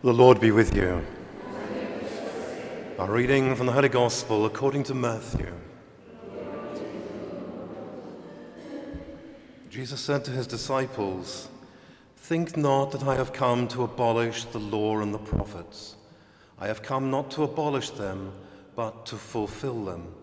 [0.00, 1.04] The Lord be with you.
[3.00, 5.52] A reading from the Holy Gospel according to Matthew.
[9.68, 11.48] Jesus said to his disciples,
[12.16, 15.96] Think not that I have come to abolish the law and the prophets.
[16.60, 18.32] I have come not to abolish them,
[18.76, 20.14] but to fulfill them.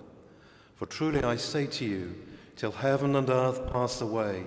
[0.76, 2.16] For truly I say to you,
[2.56, 4.46] till heaven and earth pass away,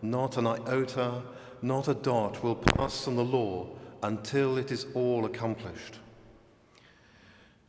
[0.00, 1.20] not an iota,
[1.60, 3.66] not a dot will pass from the law
[4.02, 5.98] until it is all accomplished.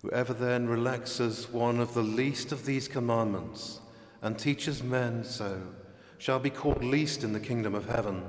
[0.01, 3.79] Whoever then relaxes one of the least of these commandments
[4.21, 5.61] and teaches men so
[6.17, 8.23] shall be called least in the kingdom of heaven.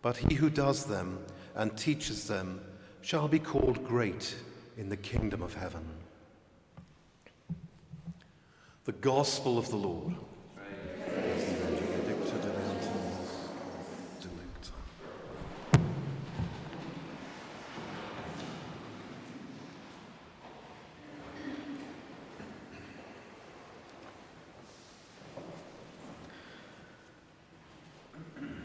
[0.00, 1.18] But he who does them
[1.54, 2.60] and teaches them
[3.02, 4.34] shall be called great
[4.76, 5.84] in the kingdom of heaven.
[8.84, 10.14] The Gospel of the Lord.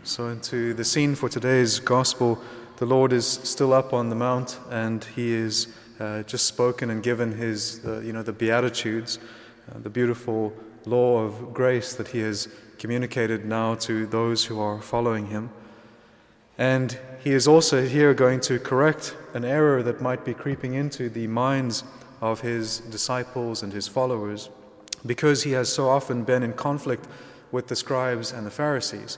[0.08, 2.40] So, into the scene for today's gospel,
[2.78, 5.68] the Lord is still up on the mount and he is
[6.00, 9.20] uh, just spoken and given his, uh, you know, the Beatitudes,
[9.70, 10.54] uh, the beautiful
[10.86, 12.48] law of grace that he has
[12.80, 15.50] communicated now to those who are following him.
[16.58, 21.10] And he is also here going to correct an error that might be creeping into
[21.10, 21.84] the minds
[22.22, 24.50] of his disciples and his followers
[25.06, 27.10] because he has so often been in conflict
[27.52, 29.18] with the scribes and the Pharisees.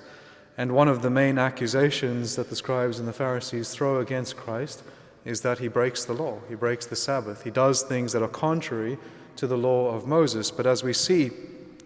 [0.59, 4.83] And one of the main accusations that the scribes and the Pharisees throw against Christ
[5.23, 8.27] is that he breaks the law, he breaks the Sabbath, he does things that are
[8.27, 8.97] contrary
[9.37, 10.51] to the law of Moses.
[10.51, 11.31] But as we see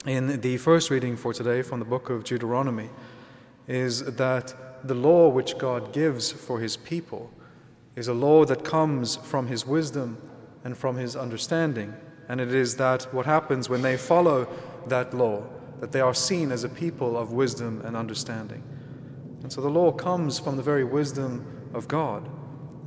[0.08, 2.90] in the first reading for today from the book of Deuteronomy,
[3.68, 7.32] is that the law which God gives for his people
[7.96, 10.18] is a law that comes from his wisdom
[10.64, 11.94] and from his understanding.
[12.28, 14.48] And it is that what happens when they follow
[14.88, 15.44] that law
[15.84, 18.64] that they are seen as a people of wisdom and understanding.
[19.44, 22.28] And so the law comes from the very wisdom of God.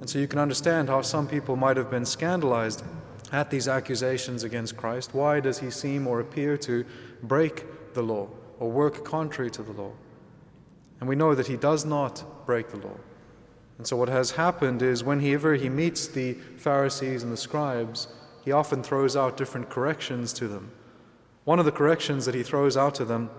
[0.00, 2.82] And so you can understand how some people might have been scandalized
[3.32, 5.14] at these accusations against Christ.
[5.14, 6.84] Why does he seem or appear to
[7.22, 8.28] break the law
[8.58, 9.92] or work contrary to the law?
[11.00, 12.96] And we know that he does not break the law.
[13.78, 18.08] And so what has happened is whenever he meets the Pharisees and the scribes,
[18.44, 20.70] he often throws out different corrections to them.
[21.44, 23.30] One of the corrections that he throws out to them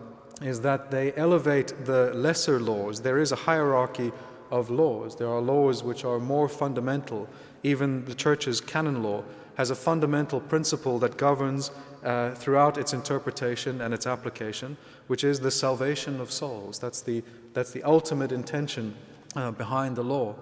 [0.42, 3.02] is that they elevate the lesser laws.
[3.02, 4.12] There is a hierarchy
[4.52, 5.16] of laws.
[5.16, 7.28] There are laws which are more fundamental.
[7.64, 9.24] Even the church's canon law
[9.56, 11.72] has a fundamental principle that governs
[12.04, 14.78] uh, throughout its interpretation and its application,
[15.08, 16.78] which is the salvation of souls.
[16.78, 18.96] That's the, that's the ultimate intention
[19.36, 20.36] uh, behind the law.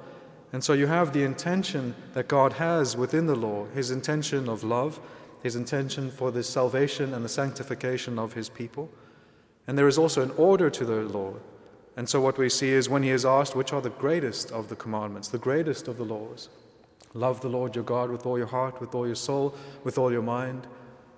[0.52, 4.64] And so you have the intention that God has within the law, his intention of
[4.64, 5.00] love,
[5.42, 8.90] his intention for the salvation and the sanctification of his people.
[9.68, 11.34] And there is also an order to the law.
[11.98, 14.70] And so what we see is when he is asked, which are the greatest of
[14.70, 16.50] the commandments, the greatest of the laws?
[17.14, 20.12] Love the Lord your God with all your heart, with all your soul, with all
[20.12, 20.68] your mind.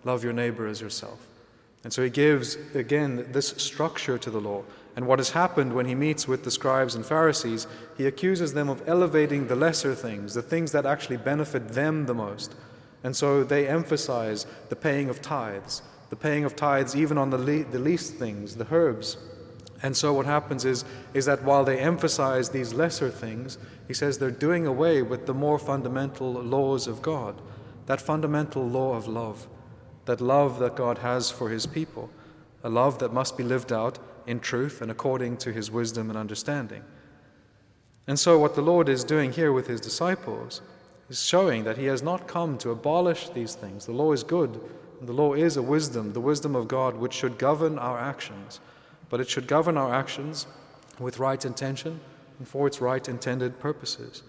[0.03, 1.27] Love your neighbor as yourself.
[1.83, 4.63] And so he gives, again, this structure to the law.
[4.95, 8.69] And what has happened when he meets with the scribes and Pharisees, he accuses them
[8.69, 12.55] of elevating the lesser things, the things that actually benefit them the most,
[13.03, 17.37] and so they emphasize the paying of tithes, the paying of tithes even on the,
[17.37, 19.17] le- the least things, the herbs.
[19.83, 23.57] And so what happens is, is that while they emphasize these lesser things,
[23.87, 27.39] he says they're doing away with the more fundamental laws of God,
[27.85, 29.47] that fundamental law of love,
[30.05, 32.09] that love that God has for his people,
[32.63, 36.17] a love that must be lived out in truth and according to his wisdom and
[36.17, 36.83] understanding.
[38.07, 40.61] And so, what the Lord is doing here with his disciples
[41.09, 43.85] is showing that he has not come to abolish these things.
[43.85, 44.59] The law is good,
[45.01, 48.59] the law is a wisdom, the wisdom of God, which should govern our actions.
[49.09, 50.47] But it should govern our actions
[50.99, 51.99] with right intention
[52.39, 54.23] and for its right intended purposes.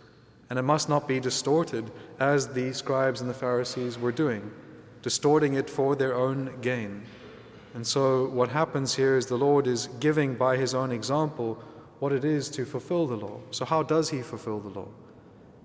[0.50, 4.50] And it must not be distorted as the scribes and the Pharisees were doing,
[5.02, 7.02] distorting it for their own gain.
[7.74, 11.62] And so, what happens here is the Lord is giving by his own example
[11.98, 13.40] what it is to fulfill the law.
[13.50, 14.88] So, how does he fulfill the law?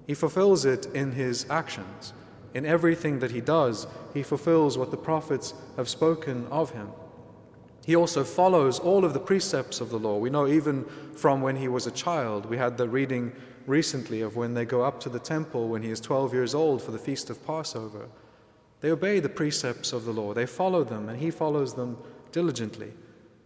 [0.06, 2.14] He fulfills it in his actions.
[2.54, 6.90] In everything that he does, he fulfills what the prophets have spoken of him.
[7.86, 10.18] He also follows all of the precepts of the law.
[10.18, 10.86] We know even
[11.16, 12.46] from when he was a child.
[12.46, 13.34] We had the reading
[13.66, 16.82] recently of when they go up to the temple when he is 12 years old
[16.82, 18.08] for the feast of Passover.
[18.82, 21.98] They obey the precepts of the law, they follow them, and he follows them
[22.32, 22.92] diligently.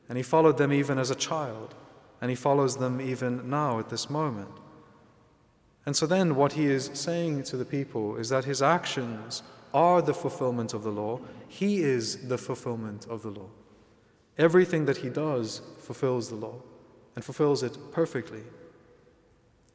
[0.09, 1.75] And he followed them even as a child,
[2.21, 4.49] and he follows them even now at this moment.
[5.87, 9.41] And so then, what he is saying to the people is that his actions
[9.73, 13.47] are the fulfillment of the law, he is the fulfillment of the law.
[14.37, 16.55] Everything that he does fulfills the law
[17.15, 18.43] and fulfills it perfectly.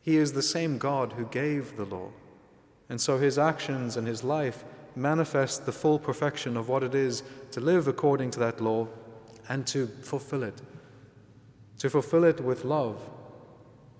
[0.02, 2.10] He is the same God who gave the law.
[2.90, 4.64] And so his actions and his life
[4.94, 7.22] manifest the full perfection of what it is
[7.52, 8.86] to live according to that law
[9.48, 10.60] and to fulfill it.
[11.78, 13.00] To fulfill it with love.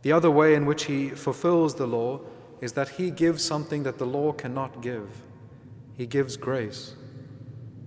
[0.03, 2.21] The other way in which he fulfills the law
[2.61, 5.23] is that he gives something that the law cannot give.
[5.97, 6.95] He gives grace.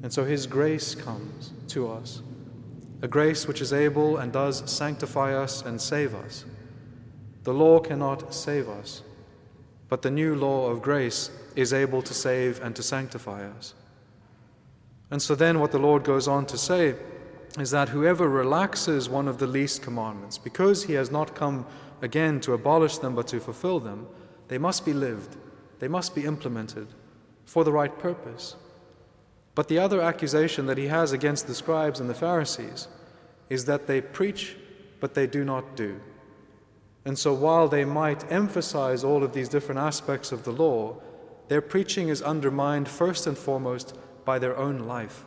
[0.02, 2.22] And so his grace comes to us
[3.02, 6.46] a grace which is able and does sanctify us and save us.
[7.44, 9.04] The law cannot save us,
[9.90, 13.76] but the new law of grace is able to save and to sanctify us.
[15.12, 16.96] And so then, what the Lord goes on to say
[17.60, 21.66] is that whoever relaxes one of the least commandments, because he has not come
[22.02, 24.08] again to abolish them but to fulfill them,
[24.48, 25.38] they must be lived,
[25.80, 26.88] they must be implemented
[27.46, 28.56] for the right purpose.
[29.56, 32.88] But the other accusation that he has against the scribes and the Pharisees
[33.50, 34.58] is that they preach,
[35.00, 36.00] but they do not do.
[37.06, 40.98] And so, while they might emphasize all of these different aspects of the law,
[41.48, 43.96] their preaching is undermined first and foremost
[44.26, 45.24] by their own life.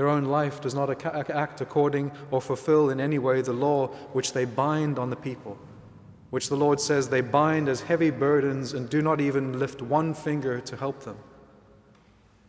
[0.00, 4.32] Their own life does not act according or fulfill in any way the law which
[4.32, 5.58] they bind on the people,
[6.30, 10.14] which the Lord says they bind as heavy burdens and do not even lift one
[10.14, 11.18] finger to help them.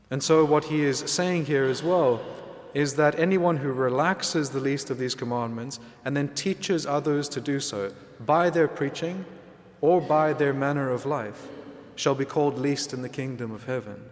[0.10, 2.22] And so, what he is saying here as well
[2.74, 7.42] is that anyone who relaxes the least of these commandments and then teaches others to
[7.42, 9.26] do so by their preaching
[9.82, 11.50] or by their manner of life
[11.98, 14.06] shall be called least in the kingdom of heaven.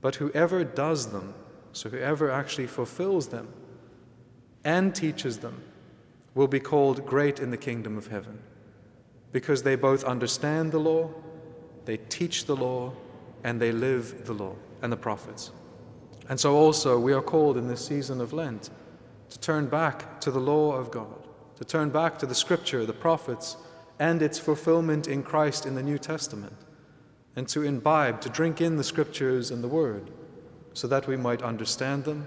[0.00, 1.34] But whoever does them,
[1.72, 3.48] so whoever actually fulfills them
[4.64, 5.62] and teaches them,
[6.34, 8.38] will be called great in the kingdom of heaven
[9.32, 11.10] because they both understand the law,
[11.84, 12.92] they teach the law,
[13.44, 15.50] and they live the law and the prophets.
[16.28, 18.70] And so also we are called in this season of Lent
[19.30, 21.26] to turn back to the law of God,
[21.56, 23.56] to turn back to the scripture, the prophets,
[23.98, 26.56] and its fulfillment in Christ in the New Testament,
[27.36, 30.10] and to imbibe, to drink in the scriptures and the word,
[30.72, 32.26] so that we might understand them,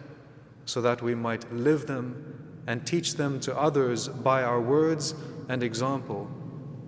[0.66, 5.16] so that we might live them, and teach them to others by our words
[5.50, 6.30] and example,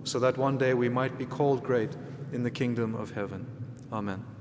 [0.04, 1.96] so that one day we might be called great
[2.32, 3.46] in the kingdom of heaven.
[3.92, 4.35] Amen.